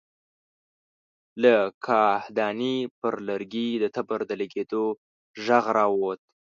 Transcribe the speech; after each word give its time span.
له 1.43 1.55
کاهدانې 1.87 2.77
پر 2.99 3.13
لرګي 3.27 3.69
د 3.83 3.85
تبر 3.95 4.19
د 4.29 4.31
لګېدو 4.41 4.85
غږ 5.45 5.65
را 5.77 5.85
ووت. 5.93 6.19